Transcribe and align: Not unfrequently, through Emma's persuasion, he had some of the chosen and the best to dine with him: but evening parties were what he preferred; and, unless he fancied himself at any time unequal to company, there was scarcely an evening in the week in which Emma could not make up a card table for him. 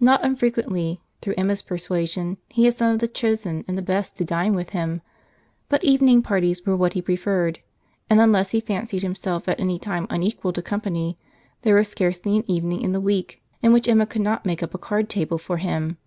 Not 0.00 0.24
unfrequently, 0.24 1.00
through 1.22 1.34
Emma's 1.38 1.62
persuasion, 1.62 2.38
he 2.48 2.64
had 2.64 2.76
some 2.76 2.92
of 2.92 2.98
the 2.98 3.06
chosen 3.06 3.64
and 3.68 3.78
the 3.78 3.82
best 3.82 4.16
to 4.16 4.24
dine 4.24 4.52
with 4.54 4.70
him: 4.70 5.00
but 5.68 5.84
evening 5.84 6.22
parties 6.22 6.66
were 6.66 6.76
what 6.76 6.94
he 6.94 7.00
preferred; 7.00 7.60
and, 8.10 8.20
unless 8.20 8.50
he 8.50 8.60
fancied 8.60 9.02
himself 9.04 9.46
at 9.48 9.60
any 9.60 9.78
time 9.78 10.08
unequal 10.10 10.52
to 10.54 10.60
company, 10.62 11.18
there 11.62 11.76
was 11.76 11.86
scarcely 11.86 12.36
an 12.36 12.50
evening 12.50 12.80
in 12.80 12.90
the 12.90 13.00
week 13.00 13.40
in 13.62 13.72
which 13.72 13.86
Emma 13.88 14.06
could 14.06 14.22
not 14.22 14.44
make 14.44 14.60
up 14.60 14.74
a 14.74 14.76
card 14.76 15.08
table 15.08 15.38
for 15.38 15.58
him. 15.58 15.98